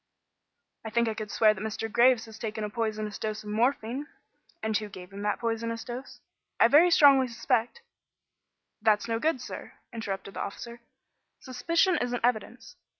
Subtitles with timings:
[0.83, 1.87] "I think I could swear that Mr.
[1.87, 4.07] Graves had taken a poisonous dose of morphine."
[4.63, 6.21] "And who gave him that poisonous dose?"
[6.59, 7.81] "I very strongly suspect"
[8.81, 10.81] "That's no good, sir," interrupted the officer.
[11.39, 12.77] "Suspicion isn't evidence.